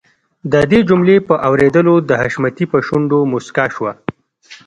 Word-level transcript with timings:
د 0.51 0.53
دې 0.71 0.79
جملې 0.89 1.17
په 1.27 1.35
اورېدلو 1.47 1.95
د 2.09 2.11
حشمتي 2.21 2.65
په 2.71 2.77
شونډو 2.87 3.19
مسکا 3.33 3.65
شوه. 3.75 3.91